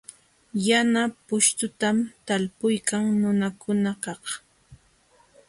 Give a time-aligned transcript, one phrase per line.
[0.67, 4.23] Yana pushtutam talpuykan nunakunakaq.